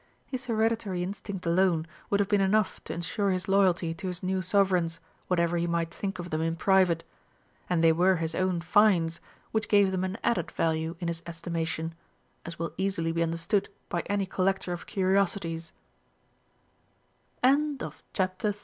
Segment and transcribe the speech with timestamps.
[0.25, 4.41] His hereditary instinct alone would have been enough to ensure his loyalty to his new
[4.41, 7.03] Sovereigns, whatever he might think of them in private.
[7.69, 11.93] And they were his own "finds," which gave them an added value in his estimation,
[12.47, 15.19] as will easily be understood by any collector of curi